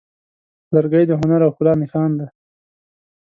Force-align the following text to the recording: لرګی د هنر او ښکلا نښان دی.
لرګی 0.73 1.03
د 1.07 1.11
هنر 1.19 1.41
او 1.45 1.51
ښکلا 1.55 1.73
نښان 1.81 2.11
دی. 2.19 2.27